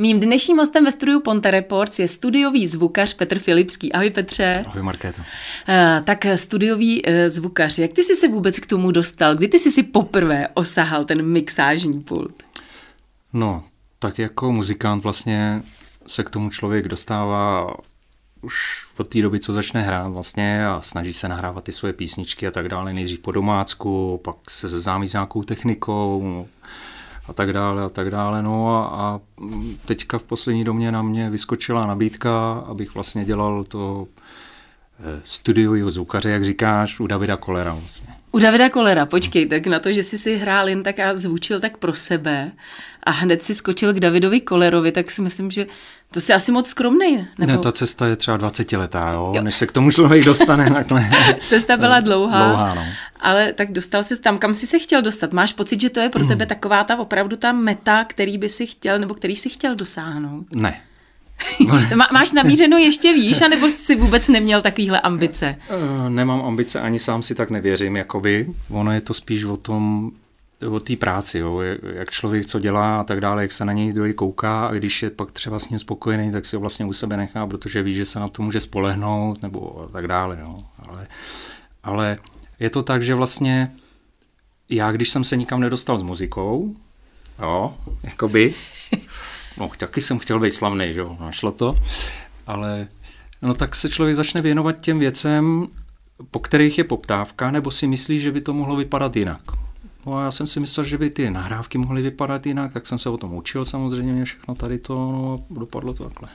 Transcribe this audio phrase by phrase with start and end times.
[0.00, 3.92] Mým dnešním hostem ve studiu Ponte Reports je studiový zvukař Petr Filipský.
[3.92, 4.64] Ahoj Petře.
[4.66, 5.20] Ahoj Markéto.
[5.20, 9.36] Uh, tak studiový uh, zvukař, jak ty jsi se vůbec k tomu dostal?
[9.36, 12.42] Kdy ty jsi si poprvé osahal ten mixážní pult?
[13.32, 13.64] No,
[13.98, 15.62] tak jako muzikant vlastně
[16.06, 17.74] se k tomu člověk dostává
[18.42, 18.54] už
[18.96, 22.50] od té doby, co začne hrát vlastně a snaží se nahrávat ty svoje písničky a
[22.50, 26.46] tak dále, nejdřív po domácku, pak se seznámí s nějakou technikou
[27.30, 28.42] a tak dále a tak dále.
[28.42, 29.20] No a, a
[29.84, 34.06] teďka v poslední domě na mě vyskočila nabídka, abych vlastně dělal to
[35.00, 38.19] eh, studiového zvukaře, jak říkáš, u Davida Kolera vlastně.
[38.32, 41.60] U Davida Kolera, počkej, tak na to, že jsi si hrál jen tak a zvučil
[41.60, 42.52] tak pro sebe
[43.02, 45.66] a hned si skočil k Davidovi Kolerovi, tak si myslím, že
[46.10, 47.26] to si asi moc skromnej.
[47.38, 47.52] Nebo...
[47.52, 49.32] Ne, ta cesta je třeba 20 letá, jo?
[49.34, 49.42] jo.
[49.42, 51.10] než se k tomu člověk dostane takhle.
[51.48, 52.84] Cesta byla dlouhá, dlouhá no.
[53.20, 55.32] ale tak dostal jsi tam, kam jsi se chtěl dostat.
[55.32, 58.66] Máš pocit, že to je pro tebe taková ta opravdu ta meta, který by si
[58.66, 60.46] chtěl, nebo který si chtěl dosáhnout?
[60.54, 60.80] Ne,
[61.94, 65.56] Má, máš namířeno ještě výš, anebo jsi vůbec neměl takovýhle ambice?
[65.74, 68.46] Uh, nemám ambice, ani sám si tak nevěřím, jakoby.
[68.70, 70.10] Ono je to spíš o tom,
[70.68, 71.60] o té práci, jo.
[71.94, 75.02] jak člověk co dělá a tak dále, jak se na něj dojde kouká a když
[75.02, 77.94] je pak třeba s ním spokojený, tak si ho vlastně u sebe nechá, protože ví,
[77.94, 80.38] že se na to může spolehnout nebo tak dále.
[80.40, 80.58] Jo.
[80.78, 81.06] Ale,
[81.82, 82.18] ale
[82.60, 83.72] je to tak, že vlastně
[84.68, 86.76] já, když jsem se nikam nedostal s muzikou,
[87.42, 88.54] jo, jakoby,
[89.60, 91.76] no taky jsem chtěl být slavný, že jo, našlo to,
[92.46, 92.88] ale
[93.42, 95.66] no tak se člověk začne věnovat těm věcem,
[96.30, 99.40] po kterých je poptávka, nebo si myslí, že by to mohlo vypadat jinak.
[100.06, 102.98] No a já jsem si myslel, že by ty nahrávky mohly vypadat jinak, tak jsem
[102.98, 106.28] se o tom učil samozřejmě, mě všechno tady to, no a dopadlo to takhle.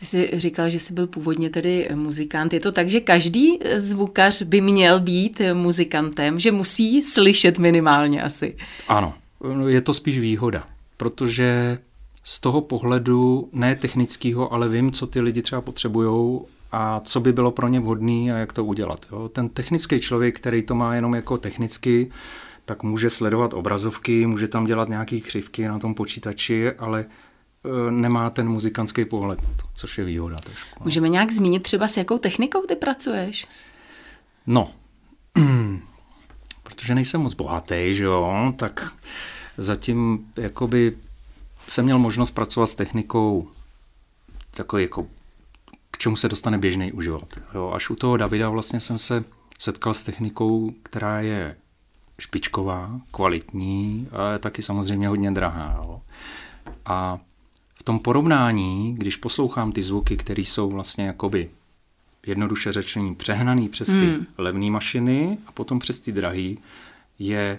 [0.00, 2.52] Ty jsi říkal, že jsi byl původně tedy muzikant.
[2.52, 8.56] Je to tak, že každý zvukař by měl být muzikantem, že musí slyšet minimálně asi?
[8.88, 9.14] Ano,
[9.68, 11.78] je to spíš výhoda, protože
[12.28, 16.40] z toho pohledu ne technického, ale vím, co ty lidi třeba potřebují
[16.72, 19.06] a co by bylo pro ně vhodné a jak to udělat.
[19.12, 19.28] Jo?
[19.28, 22.10] Ten technický člověk, který to má jenom jako technicky,
[22.64, 28.30] tak může sledovat obrazovky, může tam dělat nějaké křivky na tom počítači, ale e, nemá
[28.30, 29.38] ten muzikantský pohled,
[29.74, 30.76] což je výhoda trošku.
[30.80, 30.84] No.
[30.84, 33.46] Můžeme nějak zmínit třeba s jakou technikou ty pracuješ?
[34.46, 34.70] No,
[36.62, 38.92] protože nejsem moc bohatý, že jo, tak
[39.58, 40.96] zatím jakoby
[41.68, 43.48] jsem měl možnost pracovat s technikou
[44.50, 45.06] takový jako
[45.90, 47.42] k čemu se dostane běžný uživatel.
[47.54, 49.24] Jo, až u toho Davida vlastně jsem se
[49.58, 51.56] setkal s technikou, která je
[52.18, 55.80] špičková, kvalitní, ale taky samozřejmě hodně drahá.
[55.82, 56.02] Jo.
[56.86, 57.18] A
[57.74, 61.50] v tom porovnání, když poslouchám ty zvuky, které jsou vlastně jakoby
[62.26, 64.26] jednoduše řečení přehnaný přes ty hmm.
[64.38, 66.58] levné mašiny a potom přes ty drahý,
[67.18, 67.58] je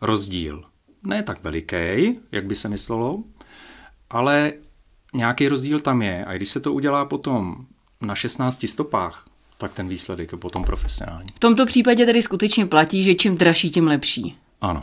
[0.00, 0.64] rozdíl.
[1.02, 3.22] Ne tak veliký, jak by se myslelo,
[4.14, 4.52] ale
[5.14, 6.24] nějaký rozdíl tam je.
[6.24, 7.66] A když se to udělá potom
[8.00, 9.24] na 16 stopách,
[9.58, 11.28] tak ten výsledek je potom profesionální.
[11.34, 14.36] V tomto případě tedy skutečně platí, že čím dražší, tím lepší.
[14.60, 14.82] Ano.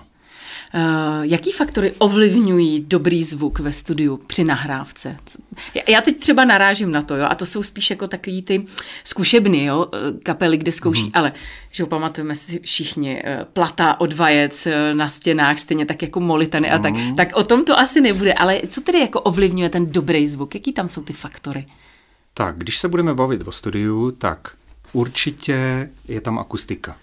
[0.73, 0.81] Uh,
[1.23, 5.17] jaký faktory ovlivňují dobrý zvuk ve studiu při nahrávce?
[5.87, 8.65] Já teď třeba narážím na to, jo, a to jsou spíš jako takový ty
[9.03, 11.19] zkušebny, jo, eh, kapely, kde zkouší, mm-hmm.
[11.19, 11.33] ale
[11.71, 16.79] že pamatujeme si všichni, uh, plata od vajec na stěnách, stejně tak jako molitany a
[16.79, 17.15] tak, mhm.
[17.15, 20.55] tak o tom to asi nebude, ale co tedy jako ovlivňuje ten dobrý zvuk?
[20.55, 21.65] Jaký tam jsou ty faktory?
[22.33, 24.55] Tak, když se budeme bavit o studiu, tak
[24.93, 26.95] určitě je tam akustika.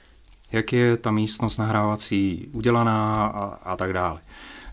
[0.53, 4.20] Jak je ta místnost nahrávací udělaná a, a tak dále.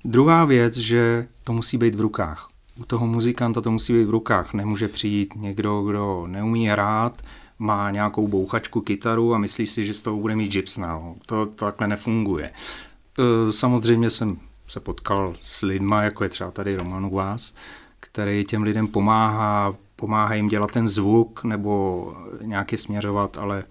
[0.06, 2.50] Druhá věc, že to musí být v rukách.
[2.78, 4.53] U toho muzikanta to musí být v rukách.
[4.53, 7.22] Nemůže přijít někdo, kdo neumí hrát,
[7.59, 11.02] má nějakou bouchačku, kytaru a myslí si, že z toho bude mít gypsna.
[11.25, 12.46] To, takhle nefunguje.
[12.50, 14.38] E, samozřejmě jsem
[14.68, 17.53] se potkal s lidma, jako je třeba tady Roman vás,
[18.00, 23.64] který těm lidem pomáhá, pomáhá jim dělat ten zvuk nebo nějaký směřovat, ale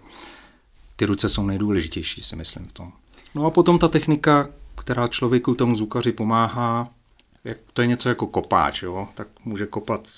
[0.96, 2.92] ty ruce jsou nejdůležitější, si myslím v tom.
[3.34, 6.88] No a potom ta technika, která člověku tomu zvukaři pomáhá,
[7.44, 9.08] jak, to je něco jako kopáč, jo?
[9.14, 10.08] tak může kopat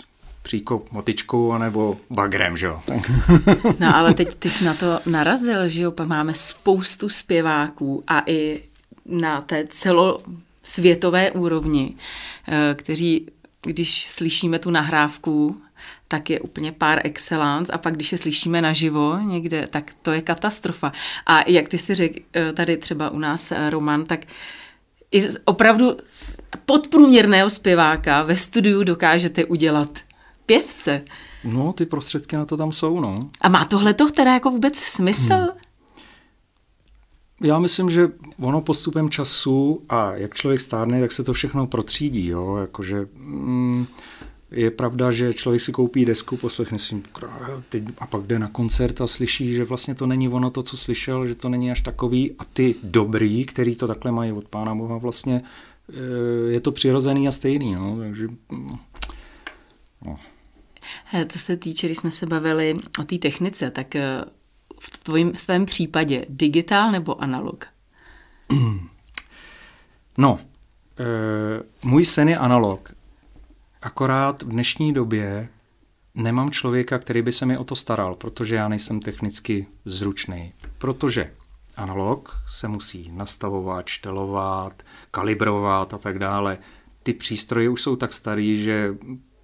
[0.43, 2.82] příkop motičkou anebo bagrem, že jo.
[3.81, 8.62] No ale teď ty jsi na to narazil, že jo, máme spoustu zpěváků a i
[9.06, 11.94] na té celosvětové úrovni,
[12.49, 13.26] eh, kteří,
[13.62, 15.61] když slyšíme tu nahrávku,
[16.08, 20.23] tak je úplně pár excellence a pak, když je slyšíme naživo někde, tak to je
[20.23, 20.93] katastrofa.
[21.26, 24.20] A jak ty si řekl eh, tady třeba u nás eh, Roman, tak
[25.12, 25.97] i opravdu
[26.67, 29.99] podprůměrného zpěváka ve studiu dokážete udělat
[30.47, 31.03] pěvce.
[31.44, 33.31] No, ty prostředky na to tam jsou, no.
[33.41, 35.35] A má tohle to teda jako vůbec smysl?
[35.35, 35.49] Hmm.
[37.43, 38.08] Já myslím, že
[38.41, 43.87] ono postupem času a jak člověk stárne, tak se to všechno protřídí, jo, jakože mm,
[44.56, 47.03] je pravda, že člověk si koupí desku, poslechne si
[47.69, 50.76] teď, a pak jde na koncert a slyší, že vlastně to není ono to, co
[50.76, 54.75] slyšel, že to není až takový a ty dobrý, který to takhle mají od Pána
[54.75, 55.43] Boha, vlastně
[55.88, 57.75] eh, je to přirozený a stejný.
[57.75, 58.29] No, takže,
[60.06, 60.17] no.
[61.29, 63.94] Co se týče, když jsme se bavili o té technice, tak
[64.81, 67.67] v tvojím, v tvém případě digitál nebo analog?
[70.19, 70.41] No,
[70.99, 72.95] e, můj sen je analog.
[73.86, 75.48] Akorát v dnešní době
[76.14, 80.52] nemám člověka, který by se mi o to staral, protože já nejsem technicky zručný.
[80.78, 81.32] Protože
[81.76, 86.58] analog se musí nastavovat, štelovat, kalibrovat a tak dále.
[87.02, 88.94] Ty přístroje už jsou tak starý, že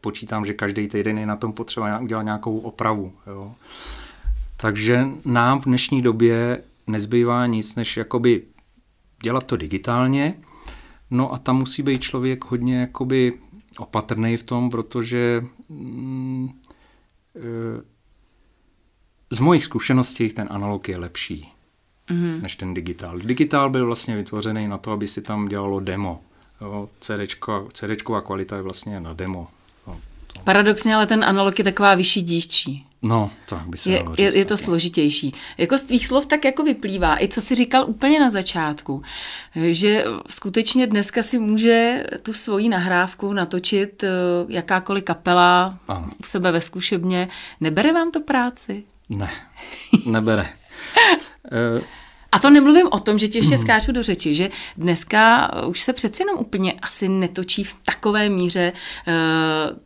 [0.01, 3.13] počítám, že každý týden je na tom potřeba udělat nějakou opravu.
[3.27, 3.55] Jo.
[4.57, 8.43] Takže nám v dnešní době nezbývá nic, než jakoby
[9.23, 10.35] dělat to digitálně,
[11.11, 13.39] no a tam musí být člověk hodně jakoby
[13.79, 16.49] opatrný v tom, protože mm,
[17.37, 17.83] e,
[19.31, 21.53] z mojich zkušeností ten analog je lepší
[22.11, 22.43] mm-hmm.
[22.43, 23.19] než ten digitál.
[23.19, 26.21] Digitál byl vlastně vytvořený na to, aby si tam dělalo demo.
[26.61, 29.49] Jo, CDčko, CDčková kvalita je vlastně na demo.
[30.45, 32.87] Paradoxně, ale ten analog je taková vyšší dívčí.
[33.03, 35.35] No, tak by se je, říct, je, je to složitější.
[35.59, 39.03] Jako z tvých slov tak jako vyplývá, i co jsi říkal úplně na začátku,
[39.55, 44.09] že skutečně dneska si může tu svoji nahrávku natočit eh,
[44.49, 46.11] jakákoliv kapela ano.
[46.21, 47.29] u sebe ve zkušebně.
[47.61, 48.85] Nebere vám to práci?
[49.09, 49.31] Ne,
[50.07, 50.49] nebere.
[52.33, 55.93] A to nemluvím o tom, že ti ještě skáču do řeči, že dneska už se
[55.93, 58.73] přeci jenom úplně asi netočí v takové míře
[59.07, 59.77] uh,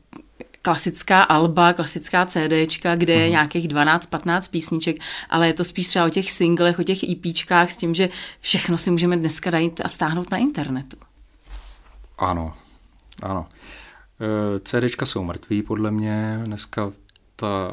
[0.67, 3.31] klasická alba, klasická CDčka, kde je uh-huh.
[3.31, 4.97] nějakých 12-15 písniček,
[5.31, 8.09] ale je to spíš třeba o těch singlech, o těch EPčkách s tím, že
[8.41, 10.97] všechno si můžeme dneska dát a stáhnout na internetu.
[12.19, 12.55] Ano,
[13.23, 13.49] ano.
[14.21, 16.41] E, CDčka jsou mrtví podle mě.
[16.45, 16.93] Dneska
[17.37, 17.71] ta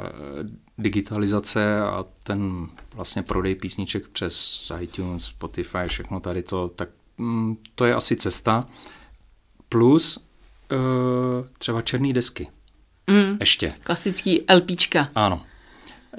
[0.78, 7.86] digitalizace a ten vlastně prodej písniček přes iTunes, Spotify, všechno tady to, tak mm, to
[7.86, 8.68] je asi cesta.
[9.70, 10.18] Plus
[10.72, 10.76] e,
[11.58, 12.48] třeba černé desky.
[13.08, 13.74] Mm, Ještě.
[13.84, 15.08] Klasický LPčka.
[15.16, 15.42] Ano.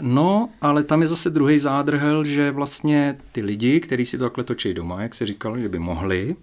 [0.01, 4.45] No, ale tam je zase druhý zádrhel, že vlastně ty lidi, kteří si to takhle
[4.45, 6.37] točí doma, jak se říkal, že by mohli,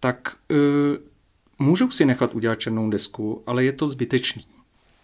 [0.00, 0.56] tak uh,
[1.66, 4.44] můžou si nechat udělat černou desku, ale je to zbytečný.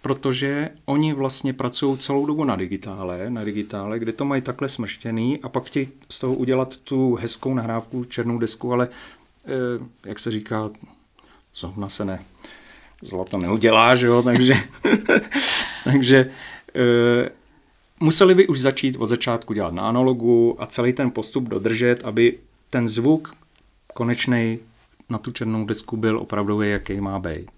[0.03, 5.41] Protože oni vlastně pracují celou dobu na digitále, na digitále, kde to mají takhle smrštěný
[5.43, 10.31] a pak chtějí z toho udělat tu hezkou nahrávku, černou desku, ale uh, jak se
[10.31, 10.71] říká,
[11.55, 12.25] zrovna se ne,
[13.03, 14.55] zlato neudělá, že jo, takže,
[15.85, 16.31] takže
[16.75, 17.31] e,
[18.01, 22.39] museli by už začít od začátku dělat na analogu a celý ten postup dodržet, aby
[22.71, 23.35] ten zvuk
[23.95, 24.59] konečný
[25.09, 27.51] na tu černou desku byl opravdu jaký má být.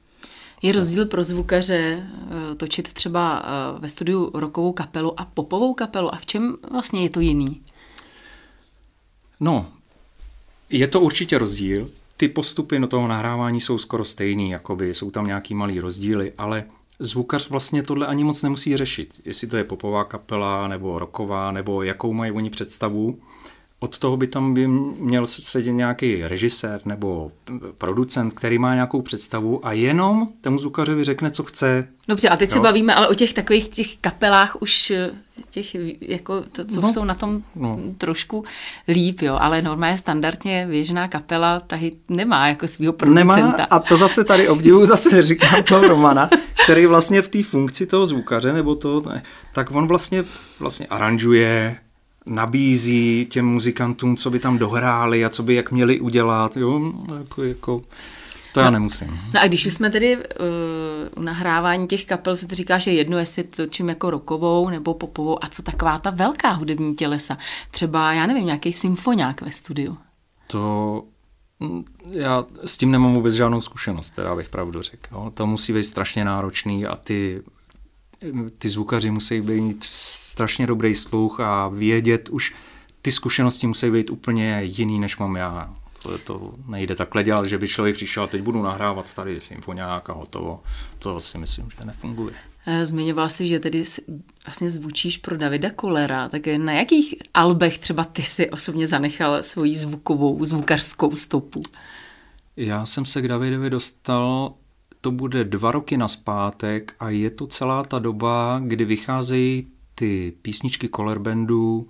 [0.63, 6.15] Je rozdíl pro zvukaře e, točit třeba e, ve studiu rokovou kapelu a popovou kapelu
[6.15, 7.63] a v čem vlastně je to jiný?
[9.41, 9.67] No,
[10.71, 11.91] je to určitě rozdíl
[12.23, 16.65] ty postupy do toho nahrávání jsou skoro stejný, jakoby jsou tam nějaký malý rozdíly, ale
[16.99, 19.21] zvukař vlastně tohle ani moc nemusí řešit.
[19.25, 23.19] Jestli to je popová kapela, nebo roková, nebo jakou mají oni představu.
[23.83, 27.33] Od toho by tam by měl sedět nějaký režisér nebo
[27.79, 31.89] producent, který má nějakou představu a jenom tomu zvukařovi řekne, co chce.
[32.09, 32.53] Dobře, a teď jo?
[32.53, 34.93] se bavíme ale o těch takových těch kapelách už
[35.51, 37.81] těch, jako to, co no, jsou na tom no.
[37.99, 38.45] trošku
[38.89, 43.37] líp, jo, ale normálně standardně běžná kapela tahy nemá jako svého producenta.
[43.37, 46.31] Nemá a to zase tady obdivuju, zase říkám toho Romana,
[46.65, 49.03] který vlastně v té funkci toho zvukaře, nebo to,
[49.55, 50.25] tak on vlastně,
[50.61, 51.77] vlastně aranžuje,
[52.27, 57.43] nabízí těm muzikantům, co by tam dohráli a co by jak měli udělat, jo, jako,
[57.43, 57.83] jako
[58.53, 59.21] to já no, nemusím.
[59.35, 60.23] No a když už jsme tedy uh,
[61.17, 65.49] u nahrávání těch kapel, se říká, že jedno, jestli točím jako rokovou nebo popovou, a
[65.49, 67.39] co taková ta velká hudební tělesa?
[67.71, 69.99] Třeba, já nevím, nějaký symfoniák ve studiu.
[70.47, 71.05] To
[71.61, 75.31] mm, já s tím nemám vůbec žádnou zkušenost, teda bych pravdu řekl.
[75.35, 77.43] To musí být strašně náročný a ty,
[78.59, 82.55] ty zvukaři musí být strašně dobrý sluch a vědět už,
[83.03, 85.75] ty zkušenosti musí být úplně jiný, než mám já.
[86.03, 90.11] To, to nejde takhle dělat, že by člověk přišel a teď budu nahrávat tady symfoniák
[90.11, 90.63] a hotovo.
[90.99, 92.35] To si myslím, že nefunguje.
[92.67, 93.85] Eh, zmiňoval jsi, že tedy
[94.47, 99.77] vlastně zvučíš pro Davida Kolera, tak na jakých albech třeba ty si osobně zanechal svoji
[99.77, 101.63] zvukovou, zvukařskou stopu?
[102.57, 104.55] Já jsem se k Davidovi dostal,
[105.03, 110.89] to bude dva roky naspátek a je to celá ta doba, kdy vycházejí ty písničky
[110.89, 111.89] Color Bandu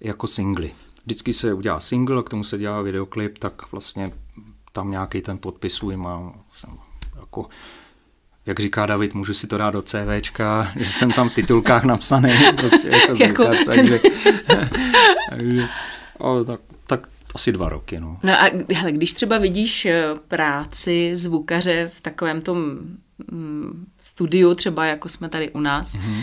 [0.00, 0.72] jako singly
[1.08, 4.08] vždycky se udělá single a k tomu se dělá videoklip, tak vlastně
[4.72, 6.40] tam nějaký ten podpis svůj mám.
[6.50, 6.78] Jsem
[7.20, 7.46] jako,
[8.46, 12.30] jak říká David, můžu si to dát do CVčka, že jsem tam v titulkách napsaný
[12.56, 13.44] prostě jako jako...
[13.66, 14.00] takže,
[15.30, 15.68] takže
[16.18, 16.60] o, tak
[17.34, 18.00] asi dva roky.
[18.00, 22.78] No, no a hele, když třeba vidíš eh, práci zvukaře v takovém tom
[23.30, 26.22] mm, studiu, třeba jako jsme tady u nás mm-hmm.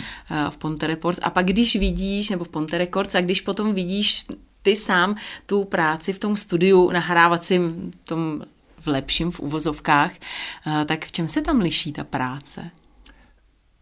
[0.50, 4.26] v Ponte Reports, a pak když vidíš, nebo v Ponte Records, a když potom vidíš
[4.62, 8.42] ty sám tu práci v tom studiu nahrávacím, tom
[8.78, 12.70] v lepším v uvozovkách, eh, tak v čem se tam liší ta práce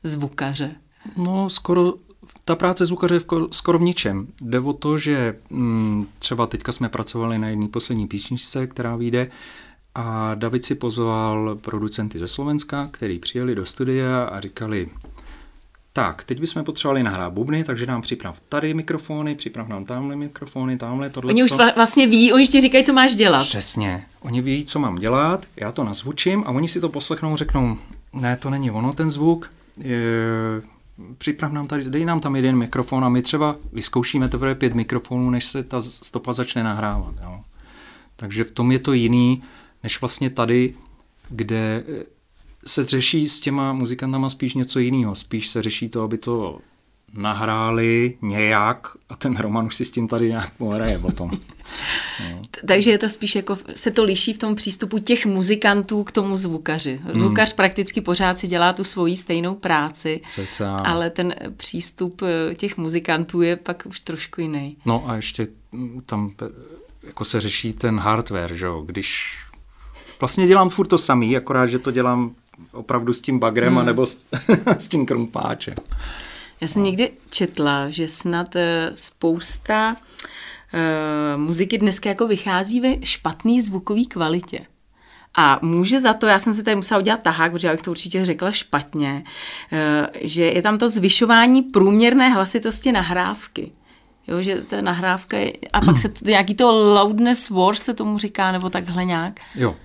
[0.03, 0.75] zvukaře?
[1.17, 1.95] No, skoro
[2.45, 3.21] ta práce zvukaře je
[3.51, 4.27] skoro v ničem.
[4.43, 9.31] Jde o to, že mm, třeba teďka jsme pracovali na jedné poslední písničce, která vyjde,
[9.95, 14.89] a David si pozval producenty ze Slovenska, který přijeli do studia a říkali,
[15.93, 20.77] tak, teď bychom potřebovali nahrát bubny, takže nám připrav tady mikrofony, připrav nám tamhle mikrofony,
[20.77, 21.33] tamhle tohle.
[21.33, 23.43] Oni už vlastně ví, oni ti říkají, co máš dělat.
[23.43, 24.07] Přesně.
[24.21, 27.77] Oni ví, co mám dělat, já to nazvučím a oni si to poslechnou, řeknou,
[28.13, 29.99] ne, to není ono ten zvuk, je,
[31.19, 35.31] připrav nám tady, dej nám tam jeden mikrofon a my třeba vyzkoušíme teprve pět mikrofonů,
[35.31, 37.15] než se ta stopa začne nahrávat.
[37.23, 37.41] Jo.
[38.17, 39.43] Takže v tom je to jiný,
[39.83, 40.75] než vlastně tady,
[41.29, 41.85] kde
[42.67, 45.15] se řeší s těma muzikantama spíš něco jiného.
[45.15, 46.59] Spíš se řeší to, aby to
[47.17, 51.31] nahráli nějak a ten Roman už si s tím tady nějak pohraje potom.
[52.31, 52.43] No.
[52.67, 56.37] Takže je to spíš jako, se to liší v tom přístupu těch muzikantů k tomu
[56.37, 57.01] zvukaři.
[57.05, 57.21] Hmm.
[57.21, 57.57] Zvukař mm.
[57.57, 60.77] prakticky pořád si dělá tu svoji stejnou práci, Cca.
[60.77, 64.77] ale ten přístup eh, těch muzikantů je pak už trošku jiný.
[64.85, 65.49] No a ještě
[66.07, 66.47] tam eh,
[67.07, 68.83] jako se řeší ten hardware, že jo?
[68.87, 69.39] když
[70.21, 72.35] vlastně dělám furt to samý, akorát, že to dělám
[72.73, 73.87] opravdu s tím bagrem, hmm.
[73.87, 74.27] nebo s,
[74.79, 75.75] s tím krumpáčem.
[76.65, 83.61] Já jsem někdy četla, že snad eh, spousta uh, muziky dneska jako vychází ve špatný
[83.61, 84.67] zvukový kvalitě.
[85.35, 87.91] A může za to, já jsem si tady musela udělat tahák, protože já bych to
[87.91, 89.25] určitě řekla špatně,
[89.73, 89.79] uh,
[90.21, 93.73] že je tam to zvyšování průměrné hlasitosti nahrávky.
[94.27, 98.19] Jo, že ta nahrávka je, a pak se to, nějaký to loudness wars se tomu
[98.19, 99.41] říká, nebo takhle nějak.
[99.55, 99.77] Jo.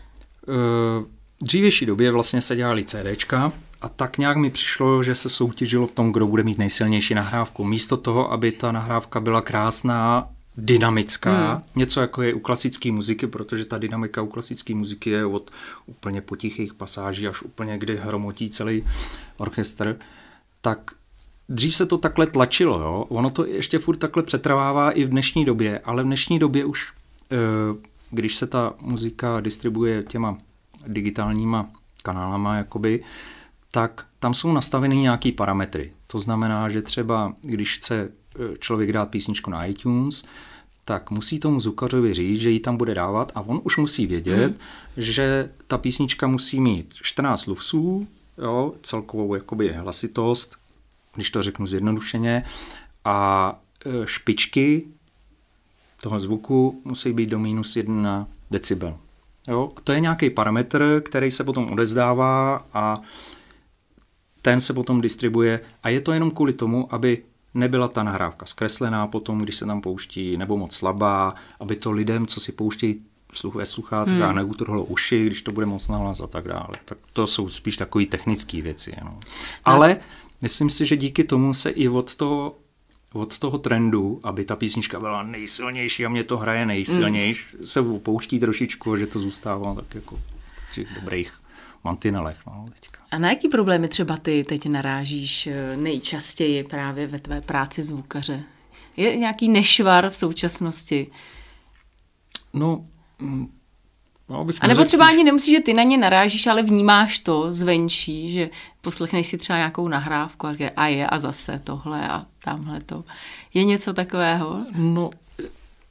[0.48, 1.06] Uh
[1.42, 5.92] dřívější době vlastně se dělali CDčka a tak nějak mi přišlo, že se soutěžilo v
[5.92, 7.64] tom, kdo bude mít nejsilnější nahrávku.
[7.64, 11.62] Místo toho, aby ta nahrávka byla krásná, dynamická, hmm.
[11.76, 15.52] něco jako je u klasické muziky, protože ta dynamika u klasické muziky je od
[15.86, 18.84] úplně potichých pasáží až úplně, kdy hromotí celý
[19.38, 20.00] orchestr,
[20.62, 20.92] tak
[21.50, 23.06] dřív se to takhle tlačilo, jo?
[23.10, 26.94] ono to ještě furt takhle přetrvává i v dnešní době, ale v dnešní době už,
[27.32, 27.36] eh,
[28.12, 30.38] když se ta muzika distribuje těma
[30.88, 31.70] digitálníma
[32.04, 33.04] kanálama, jakoby,
[33.72, 35.94] tak tam jsou nastaveny nějaký parametry.
[36.08, 40.24] To znamená, že třeba když chce e, člověk dát písničku na iTunes,
[40.86, 44.48] tak musí tomu zvukařovi říct, že ji tam bude dávat a on už musí vědět,
[44.48, 44.58] hmm.
[44.98, 48.08] že ta písnička musí mít 14 lufsů,
[48.38, 50.56] jo, celkovou jakoby hlasitost,
[51.16, 52.44] když to řeknu zjednodušeně,
[53.06, 54.88] a e, špičky
[56.02, 58.98] toho zvuku musí být do minus 1 decibel.
[59.48, 59.72] Jo?
[59.76, 63.02] A to je nějaký parametr, který se potom odezdává a
[64.42, 69.08] ten se potom distribuje a je to jenom kvůli tomu, aby nebyla ta nahrávka zkreslená
[69.08, 73.02] potom, když se tam pouští, nebo moc slabá, aby to lidem, co si pouštějí
[73.34, 74.36] sluch ve sluchátkách, hmm.
[74.36, 76.76] neutrhlo uši, když to bude moc nahlas a tak dále.
[76.86, 78.94] Tak to jsou spíš takové technické věci.
[79.04, 79.20] No.
[79.66, 79.98] Ale
[80.42, 82.56] myslím si, že díky tomu se i od toho
[83.14, 87.68] od toho trendu, aby ta písnička byla nejsilnější a mě to hraje nejsilnější, mm.
[87.68, 91.34] se upouští trošičku, že to zůstává tak jako v těch dobrých
[91.84, 92.38] mantinelech.
[92.48, 93.00] No, teďka.
[93.12, 98.44] A na jaký problémy třeba ty teď narážíš eh, nejčastěji právě ve tvé práci zvukaře?
[98.98, 101.08] Je nějaký nešvar v současnosti?
[102.54, 102.86] No,
[103.20, 103.60] mm,
[104.30, 108.32] No, a nebo třeba ani nemusíš, že ty na ně narážíš, ale vnímáš to zvenčí,
[108.32, 108.50] že
[108.82, 113.04] poslechneš si třeba nějakou nahrávku a, a je a zase tohle a tamhle to.
[113.54, 114.66] Je něco takového?
[114.76, 115.10] No,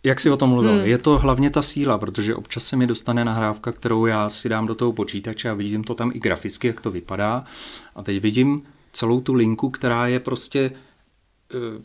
[0.05, 0.85] jak si o tom mluvil, hmm.
[0.85, 4.67] je to hlavně ta síla, protože občas se mi dostane nahrávka, kterou já si dám
[4.67, 7.45] do toho počítače a vidím to tam i graficky, jak to vypadá.
[7.95, 8.63] A teď vidím
[8.93, 10.71] celou tu linku, která je prostě
[11.55, 11.83] eh,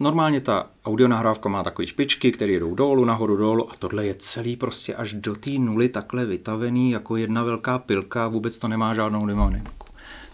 [0.00, 4.14] Normálně ta audio nahrávka má takové špičky, které jdou dolů, nahoru, dolů a tohle je
[4.14, 8.94] celý prostě až do té nuly takhle vytavený jako jedna velká pilka, vůbec to nemá
[8.94, 9.86] žádnou dynamiku.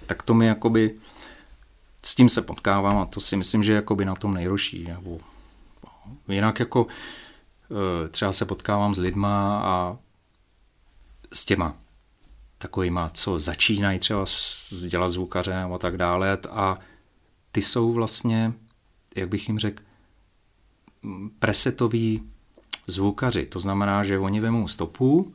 [0.07, 0.95] Tak to mi jakoby
[2.02, 4.85] s tím se potkávám a to si myslím, že je jakoby na tom nejroší.
[4.85, 5.19] Nebo,
[6.29, 9.97] jinak jako eh, třeba se potkávám s lidma a
[11.33, 11.77] s těma
[12.59, 14.25] takovýma, co začínají třeba
[14.89, 16.79] dělat zvukaře nebo tak dále a
[17.53, 18.53] ty jsou vlastně
[19.17, 19.83] jak bych jim řekl,
[21.39, 22.23] presetoví
[22.87, 23.47] zvukaři.
[23.47, 25.35] To znamená, že oni vemou stopu,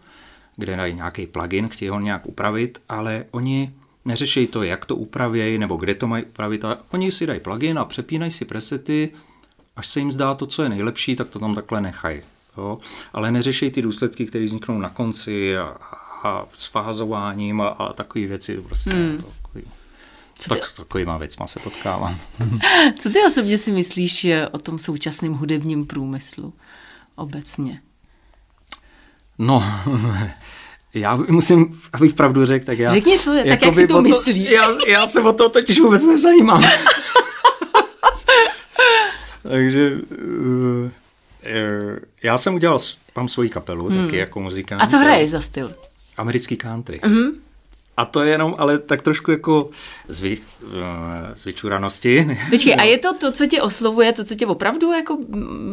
[0.56, 3.74] kde dají nějaký plugin, chtějí ho nějak upravit, ale oni
[4.06, 6.66] neřešejí to, jak to upravějí, nebo kde to mají upravit.
[6.66, 9.12] A oni si dají plugin a přepínají si presety,
[9.80, 12.22] až se jim zdá to, co je nejlepší, tak to tam takhle nechají.
[12.58, 12.78] Jo?
[13.14, 15.78] Ale neřešejí ty důsledky, které vzniknou na konci a,
[16.24, 18.58] a s fázováním a, a takové věci.
[18.58, 19.18] Prostě hmm.
[19.42, 19.64] takový,
[20.40, 20.60] co ty...
[20.60, 22.20] tak, takovýma věcma se potkávám.
[23.00, 26.54] Co ty osobně si myslíš o tom současném hudebním průmyslu
[27.16, 27.82] obecně?
[29.38, 29.64] No,
[30.94, 32.92] já musím, abych pravdu řekl, tak já...
[32.92, 34.52] Řekni to, tak jak si to, to myslíš.
[34.52, 36.64] Já, já se o to totiž vůbec nezajímám.
[39.50, 40.90] Takže uh,
[42.24, 42.80] já jsem udělal
[43.14, 44.06] tam svoji kapelu, hmm.
[44.06, 44.82] taky jako muzikant.
[44.82, 45.74] A co hraješ za styl?
[46.18, 47.00] Americký country.
[47.04, 47.32] Mm-hmm.
[47.98, 49.70] A to je jenom, ale tak trošku jako
[50.08, 50.38] zvy,
[51.34, 52.38] z vyčuranosti.
[52.50, 52.82] Počkej, no.
[52.82, 55.18] a je to to, co tě oslovuje, to, co tě opravdu jako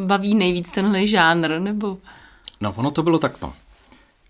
[0.04, 1.98] baví nejvíc tenhle žánr, nebo?
[2.60, 3.52] No, ono to bylo takto.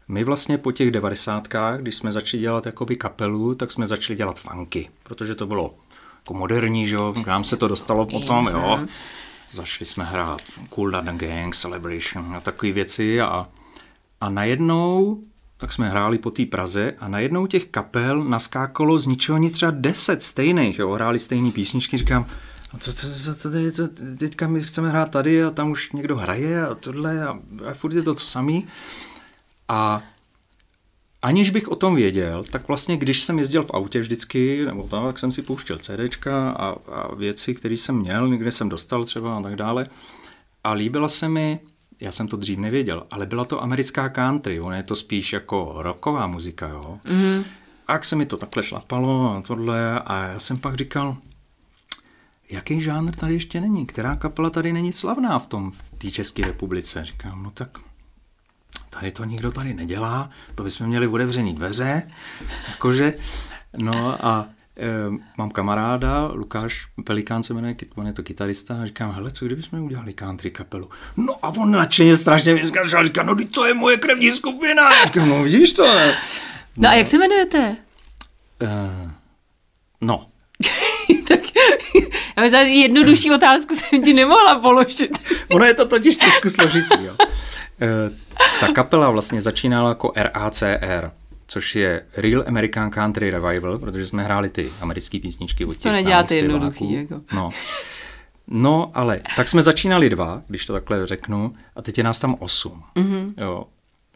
[0.09, 4.39] My vlastně po těch devadesátkách, když jsme začali dělat jakoby kapelu, tak jsme začali dělat
[4.39, 5.75] funky, protože to bylo
[6.17, 8.81] jako moderní, že jo, nám se to dostalo potom, jo.
[9.51, 13.49] Zašli jsme hrát Cool Down Gang, Celebration a takové věci a,
[14.21, 15.23] a najednou
[15.59, 19.73] tak jsme hráli po té Praze a najednou těch kapel naskákalo z ničeho nic třeba
[19.75, 22.27] deset stejných, jo, hráli stejné písničky, říkám,
[22.75, 23.89] a co, co, co, co, co,
[24.19, 27.39] teďka my chceme hrát tady a tam už někdo hraje a tohle a,
[27.71, 28.67] a furt je to to samý.
[29.69, 30.03] A
[31.27, 35.05] aniž bych o tom věděl, tak vlastně když jsem jezdil v autě vždycky, nebo tam,
[35.05, 39.39] tak jsem si pouštěl CDčka a, a věci, které jsem měl, někde jsem dostal třeba
[39.39, 39.87] a tak dále.
[40.65, 41.61] A líbila se mi,
[42.01, 45.75] já jsem to dřív nevěděl, ale byla to americká country, ono je to spíš jako
[45.77, 46.99] rocková muzika, jo.
[47.05, 47.45] Mm-hmm.
[47.87, 51.17] A jak se mi to takhle šlapalo a tohle a já jsem pak říkal,
[52.51, 56.47] jaký žánr tady ještě není, která kapela tady není slavná v tom, v té České
[56.47, 57.05] republice.
[57.05, 57.79] Říkám, no tak
[58.97, 62.11] tady to nikdo tady nedělá, to bychom měli otevřený dveře,
[62.69, 63.13] jakože,
[63.77, 64.87] no a e,
[65.39, 69.83] mám kamaráda, Lukáš Pelikán se jmenuje, on je to kytarista, a říkám, hele, co kdybychom
[69.83, 70.91] udělali country kapelu?
[71.17, 74.95] No a on nadšeně strašně vyskačal, říká, no to je moje krevní skupina.
[74.95, 76.07] Já říkám, no vidíš to, ne?
[76.07, 76.13] No,
[76.77, 77.77] no a jak se jmenujete?
[78.63, 79.11] Uh,
[80.01, 80.27] no.
[81.29, 81.41] tak
[82.37, 85.19] já myslím, že jednodušší otázku jsem ti nemohla položit.
[85.51, 87.17] ono je to totiž trošku složitý, jo.
[87.21, 88.26] Uh,
[88.61, 91.11] ta kapela vlastně začínala jako RACR,
[91.47, 95.93] což je Real American Country Revival, protože jsme hráli ty americké písničky od těch To
[95.93, 96.93] neděláte jednoduchý.
[96.93, 97.21] Jako.
[97.33, 97.51] No.
[98.47, 102.37] no, ale tak jsme začínali dva, když to takhle řeknu, a teď je nás tam
[102.39, 102.83] osm.
[102.97, 103.35] Mm-hmm.
[103.37, 103.65] Jo.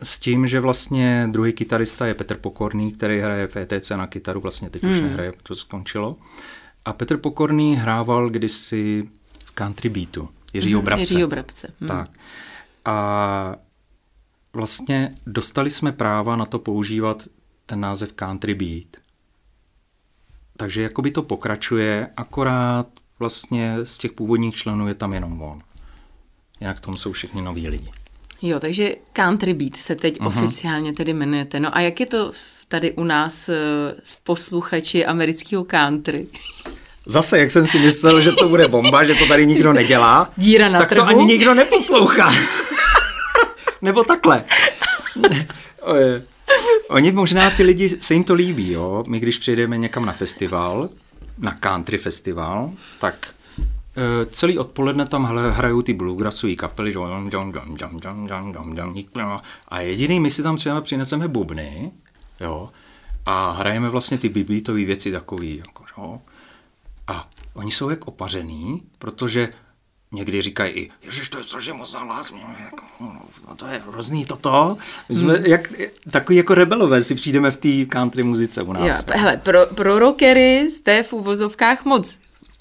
[0.02, 4.40] S tím, že vlastně druhý kytarista je Petr Pokorný, který hraje v ETC na kytaru,
[4.40, 4.90] vlastně teď mm.
[4.90, 5.08] už mhm.
[5.08, 6.16] nehraje, to skončilo.
[6.84, 9.08] A Petr Pokorný hrával kdysi
[9.44, 11.02] v country beatu, Jiřího mm, Brabce.
[11.02, 11.72] Jiřího Brabce.
[11.80, 11.88] Mm.
[11.88, 12.10] Tak.
[12.84, 13.56] A
[14.52, 17.22] vlastně dostali jsme práva na to používat
[17.66, 19.04] ten název country beat.
[20.56, 22.86] Takže jakoby to pokračuje, akorát
[23.18, 25.60] vlastně z těch původních členů je tam jenom on.
[26.60, 27.90] Jinak tom jsou všichni noví lidi.
[28.42, 30.26] Jo, takže Country Beat se teď uh-huh.
[30.26, 31.60] oficiálně tedy jmenujete.
[31.60, 32.30] No a jak je to
[32.68, 33.54] tady u nás uh,
[34.02, 36.26] s posluchači amerického country?
[37.06, 40.68] Zase, jak jsem si myslel, že to bude bomba, že to tady nikdo nedělá, Díra
[40.68, 41.02] na tak trhu?
[41.02, 42.32] to ani nikdo neposlouchá.
[43.82, 44.44] Nebo takhle.
[46.88, 49.04] Oni možná ty lidi, se jim to líbí, jo.
[49.08, 50.88] My když přijedeme někam na festival,
[51.38, 53.64] na country festival, tak uh,
[54.30, 56.94] celý odpoledne tam hrajou ty bluegrassové kapely,
[59.68, 61.90] a jediný my si tam třeba přineseme bubny,
[62.40, 62.70] jo,
[63.26, 66.20] a hrajeme vlastně ty bibítové věci takový, jako, jo.
[67.06, 69.48] A oni jsou jak opařený, protože
[70.12, 72.32] někdy říkají i, ježiš, to je strašně moc hlas,
[72.64, 72.84] jako,
[73.48, 74.76] no, to je hrozný toto.
[75.08, 75.46] My jsme hmm.
[75.46, 75.72] jak,
[76.10, 79.04] takový jako rebelové si přijdeme v té country muzice u nás.
[79.06, 82.18] Jo, hele, pro, pro rockery jste v úvozovkách moc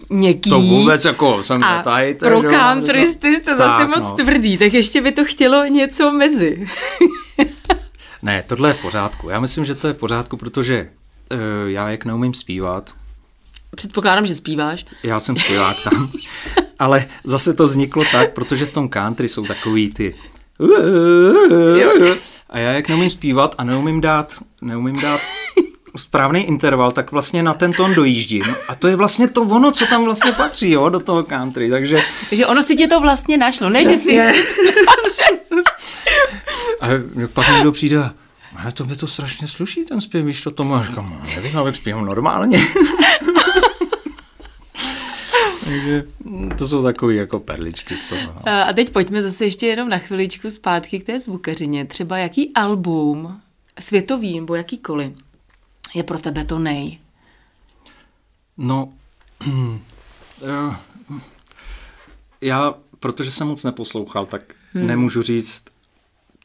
[0.10, 0.50] měkký.
[0.50, 4.16] To vůbec jako jsem a tady, pro countrysty jste zase tak, moc no.
[4.16, 6.68] tvrdý, tak ještě by to chtělo něco mezi.
[8.22, 9.30] ne, tohle je v pořádku.
[9.30, 10.90] Já myslím, že to je v pořádku, protože
[11.32, 12.94] uh, já jak neumím zpívat.
[13.76, 14.86] Předpokládám, že zpíváš.
[15.04, 16.12] Já jsem zpěvák tam.
[16.80, 20.16] ale zase to vzniklo tak, protože v tom country jsou takový ty
[22.50, 25.22] a já jak neumím zpívat a neumím dát, neumím dát
[25.98, 28.44] správný interval, tak vlastně na ten tón dojíždím.
[28.68, 32.02] A to je vlastně to ono, co tam vlastně patří, jo, do toho country, takže...
[32.30, 34.20] Takže ono si tě to vlastně našlo, ne, že si...
[36.82, 36.88] a
[37.34, 38.10] pak někdo přijde
[38.56, 41.74] ale to by to strašně sluší, ten zpěv, víš, to tomu, a říkám, nevím, ale
[41.74, 42.60] zpívám normálně.
[45.70, 46.04] Takže
[46.58, 48.22] to jsou takové jako perličky z toho.
[48.46, 48.52] No.
[48.70, 51.86] A teď pojďme zase ještě jenom na chviličku zpátky k té zvukařině.
[51.86, 53.42] Třeba jaký album,
[53.80, 55.14] světový nebo jakýkoliv,
[55.96, 57.00] je pro tebe to nej?
[58.58, 58.94] No,
[62.42, 64.42] já, protože jsem moc neposlouchal, tak
[64.74, 64.88] hmm.
[64.88, 65.64] nemůžu říct,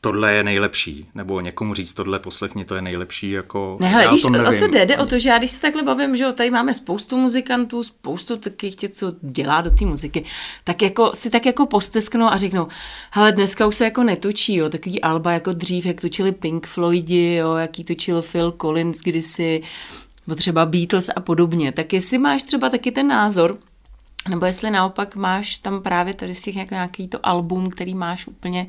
[0.04, 4.12] tohle je nejlepší, nebo někomu říct, tohle poslechni, to je nejlepší, jako ne, hele, já
[4.12, 4.48] víš, to nevím.
[4.48, 4.86] o co jde?
[4.86, 7.82] Jde o to, že já když se takhle bavím, že jo, tady máme spoustu muzikantů,
[7.82, 10.24] spoustu takových těch, co dělá do té muziky,
[10.64, 12.68] tak jako si tak jako postesknou a řeknou,
[13.10, 17.34] hele, dneska už se jako netočí, jo, takový alba jako dřív, jak točili Pink Floydi,
[17.34, 19.62] jo, jaký točil Phil Collins kdysi,
[20.26, 23.58] nebo třeba Beatles a podobně, tak jestli máš třeba taky ten názor,
[24.28, 28.66] nebo jestli naopak máš tam právě tady si nějaký to album, který máš úplně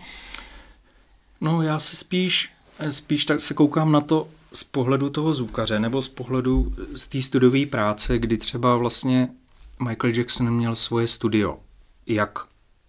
[1.46, 2.50] No já se spíš,
[2.90, 7.22] spíš tak se koukám na to z pohledu toho zvukaře nebo z pohledu z té
[7.22, 9.30] studiové práce, kdy třeba vlastně
[9.88, 11.58] Michael Jackson měl svoje studio.
[12.08, 12.40] Jak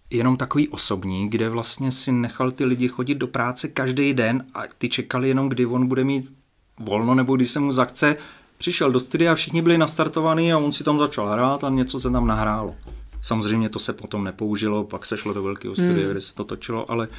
[0.09, 4.63] jenom takový osobní, kde vlastně si nechal ty lidi chodit do práce každý den a
[4.77, 6.33] ty čekali jenom, kdy on bude mít
[6.79, 8.17] volno nebo kdy se mu zachce.
[8.57, 12.11] Přišel do studia, všichni byli nastartovaní a on si tam začal hrát a něco se
[12.11, 12.75] tam nahrálo.
[13.21, 16.11] Samozřejmě to se potom nepoužilo, pak se šlo do velkého studia, hmm.
[16.11, 17.13] kde se to točilo, ale uh,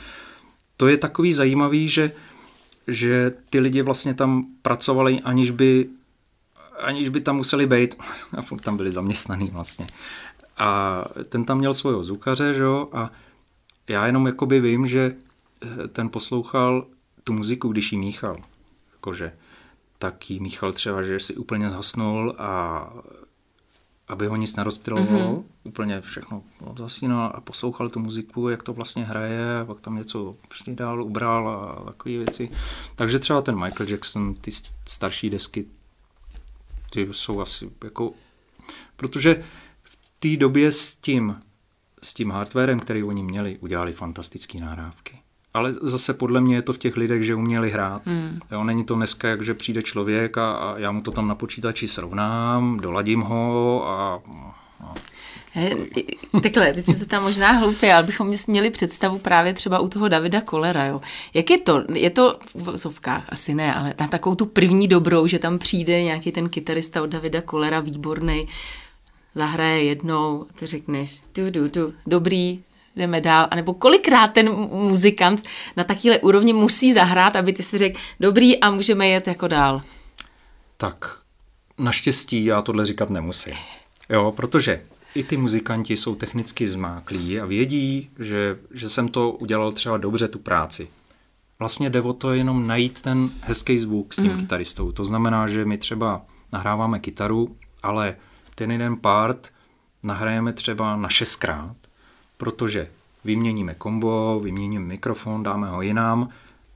[0.79, 2.13] to je takový zajímavý, že,
[2.87, 5.89] že ty lidi vlastně tam pracovali, aniž by,
[6.83, 7.95] aniž by tam museli být
[8.37, 9.87] a furt tam byli zaměstnaný vlastně.
[10.59, 13.11] A ten tam měl svého zvukaře, že jo, a
[13.89, 15.15] já jenom jakoby vím, že
[15.63, 16.87] eh, ten poslouchal
[17.25, 18.37] tu muziku, když ji míchal.
[18.93, 19.33] Jakože
[19.99, 22.93] tak jí míchal třeba, že si úplně zhasnul a
[24.09, 25.43] aby ho nic nerozptilovalo, mm-hmm.
[25.65, 26.43] úplně všechno
[26.79, 31.03] zasínal a poslouchal tu muziku, jak to vlastně hraje, a pak tam něco prostě dál
[31.03, 32.51] ubral a takové věci.
[32.97, 34.51] Takže třeba ten Michael Jackson, ty
[34.85, 35.67] starší desky,
[36.91, 38.13] ty jsou asi jako,
[38.97, 39.45] protože
[39.83, 41.41] v té době s tím,
[42.03, 45.19] s tím hardwarem, který oni měli, udělali fantastické nahrávky
[45.55, 48.07] ale zase podle mě je to v těch lidech, že uměli hrát.
[48.07, 48.39] Hmm.
[48.51, 51.35] Jo, není to dneska, jak že přijde člověk a, a já mu to tam na
[51.35, 54.21] počítači srovnám, doladím ho a...
[54.85, 54.95] a
[55.53, 55.71] He,
[56.43, 60.41] takhle, teď se tam možná hloupě, ale bychom měli představu právě třeba u toho Davida
[60.41, 61.01] Kolera, jo.
[61.35, 61.85] Jak je to?
[61.93, 63.25] Je to v vozovkách?
[63.29, 67.11] Asi ne, ale na takovou tu první dobrou, že tam přijde nějaký ten kytarista od
[67.11, 68.49] Davida Kolera, výborný,
[69.35, 72.61] zahraje jednou, ty řekneš, tu, tu, tu, dobrý,
[72.99, 75.43] jdeme dál, anebo kolikrát ten muzikant
[75.77, 79.83] na takové úrovni musí zahrát, aby ty si řekl, dobrý a můžeme jet jako dál.
[80.77, 81.19] Tak,
[81.79, 83.55] naštěstí já tohle říkat nemusím.
[84.09, 84.83] Jo, protože
[85.15, 90.29] i ty muzikanti jsou technicky zmáklí a vědí, že, že jsem to udělal třeba dobře,
[90.29, 90.89] tu práci.
[91.59, 94.39] Vlastně jde o to jenom najít ten hezký zvuk s tím mm.
[94.39, 94.93] kytaristou.
[94.93, 98.17] To znamená, že my třeba nahráváme kytaru, ale
[98.55, 99.49] ten jeden part
[100.03, 101.77] nahrajeme třeba na šestkrát
[102.39, 102.89] protože
[103.25, 106.29] vyměníme kombo, vyměníme mikrofon, dáme ho jinam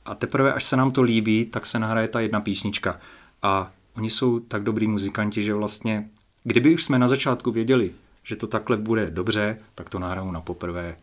[0.04, 3.00] a teprve, až se nám to líbí, tak se nahraje ta jedna písnička.
[3.42, 6.08] A oni jsou tak dobrý muzikanti, že vlastně,
[6.44, 7.90] kdyby už jsme na začátku věděli,
[8.24, 10.96] že to takhle bude dobře, tak to nahrajou na poprvé.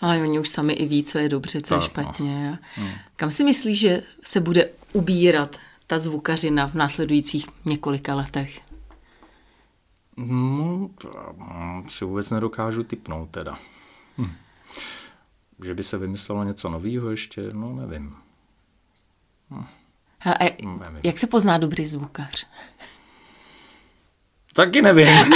[0.00, 2.58] Ale oni už sami i ví, co je dobře, co tak, je špatně.
[2.78, 2.86] No.
[3.16, 8.60] Kam si myslíš, že se bude ubírat ta zvukařina v následujících několika letech?
[10.16, 10.90] No,
[11.88, 13.58] si vůbec nedokážu typnout teda.
[14.18, 14.32] Hm.
[15.64, 18.16] Že by se vymyslelo něco nového ještě, no nevím.
[19.50, 19.64] Hm.
[20.20, 21.00] A, a nevím.
[21.02, 22.46] Jak se pozná dobrý zvukař?
[24.52, 25.08] Taky nevím.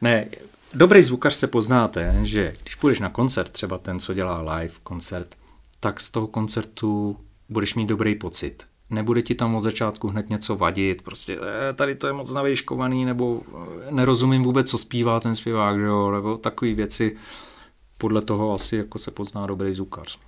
[0.00, 0.28] ne,
[0.74, 4.74] dobrý zvukař se pozná ten, že když půjdeš na koncert, třeba ten, co dělá live
[4.82, 5.34] koncert,
[5.80, 10.56] tak z toho koncertu budeš mít dobrý pocit nebude ti tam od začátku hned něco
[10.56, 11.38] vadit, prostě
[11.70, 15.84] eh, tady to je moc navýškovaný, nebo eh, nerozumím vůbec, co zpívá ten zpěvák, že
[15.84, 17.16] jo, nebo takové věci,
[17.98, 20.18] podle toho asi jako se pozná dobrý zvukař.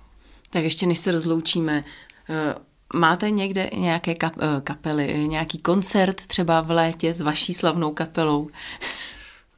[0.49, 1.83] Tak ještě než se rozloučíme,
[2.29, 2.55] eh,
[2.93, 4.15] máte někde nějaké
[4.63, 8.49] kapely, nějaký koncert třeba v létě s vaší slavnou kapelou?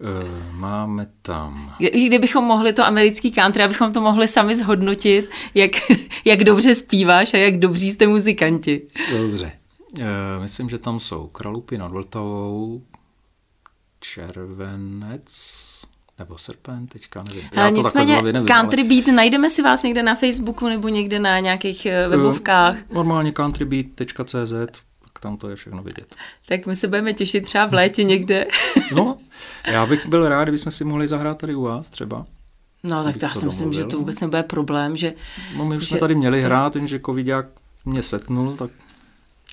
[0.02, 1.76] Eh, máme tam...
[2.08, 5.72] Kdybychom mohli to americký country, abychom to mohli sami zhodnotit, jak,
[6.26, 8.82] jak dobře zpíváš a jak dobří jste muzikanti.
[9.18, 9.52] Dobře.
[10.00, 12.82] E, myslím, že tam jsou Kralupy nad Vltavou,
[14.00, 15.32] Červenec,
[16.20, 17.44] nebo Srpen, teďka nevím.
[17.54, 18.90] Já to nicméně nevím, Country ale...
[18.90, 22.78] Beat, najdeme si vás někde na Facebooku nebo někde na nějakých eh, webovkách?
[22.92, 24.54] Normálně countrybeat.cz,
[25.20, 26.16] tak tam to je všechno vidět.
[26.46, 28.46] Tak my se budeme těšit třeba v létě někde.
[28.96, 29.18] no,
[29.68, 32.26] já bych byl rád, kdybychom si mohli zahrát tady u vás třeba.
[32.84, 35.14] No, tak já si myslím, že to vůbec nebude problém, že...
[35.58, 37.46] No, my už že, jsme tady měli hrát, jenže covidák
[37.86, 38.72] mě setnul, tak...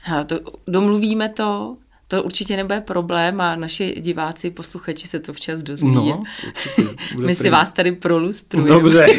[0.05, 1.77] Ha, to, domluvíme to,
[2.09, 5.95] to určitě nebude problém a naši diváci, posluchači se to včas dozví.
[5.95, 6.83] No, určitě.
[7.19, 7.35] My prý.
[7.35, 8.71] si vás tady prolustrujeme.
[8.71, 9.07] Dobře.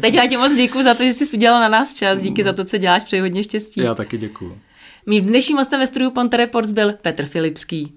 [0.00, 2.22] Teď já ti moc děkuji za to, že jsi udělal na nás čas.
[2.22, 2.50] Díky no.
[2.50, 3.04] za to, co děláš.
[3.04, 3.80] Přeji hodně štěstí.
[3.80, 4.58] Já taky děkuji.
[5.06, 7.94] Mým dnešním hostem ve studiu Ponte Reports byl Petr Filipský.